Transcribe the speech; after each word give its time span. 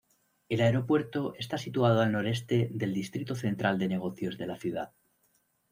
El 0.49 0.61
aeropuerto 0.61 1.35
está 1.37 1.59
situado 1.59 2.01
al 2.01 2.11
noreste 2.11 2.69
del 2.73 2.91
distrito 2.91 3.35
central 3.35 3.77
de 3.77 3.87
negocios 3.89 4.35
de 4.39 4.47
la 4.47 4.57
ciudad. 4.57 4.91